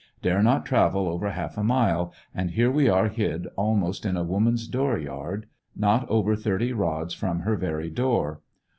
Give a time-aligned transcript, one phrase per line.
[0.23, 4.23] Dare not travel over half a mile, and here we are hid almost in a
[4.23, 8.41] woman's door yard, not over thirty rods from her very door.